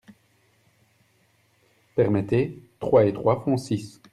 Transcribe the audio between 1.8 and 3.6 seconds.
Permettez… trois et trois font